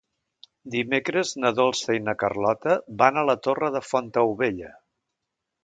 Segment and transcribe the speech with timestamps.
[0.75, 4.73] Dimecres na Dolça i na Carlota van a la Torre de Fontaubella.